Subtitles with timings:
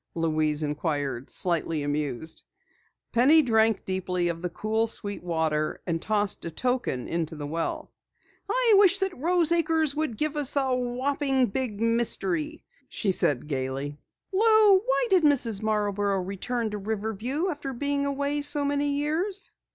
[0.15, 2.41] Louise inquired, slightly amused.
[3.11, 7.91] Penny drank deeply of the cool, sweet water, and tossed a token into the well.
[8.49, 13.99] "I wish that Rose Acres would give us a whopping big mystery!" she said gaily.
[14.33, 15.61] "Lou, why did Mrs.
[15.61, 19.51] Marborough return to Riverview after being away so many years?"